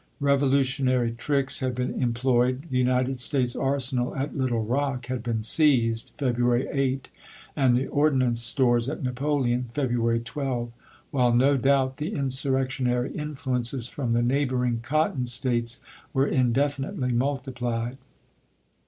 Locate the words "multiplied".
17.11-17.97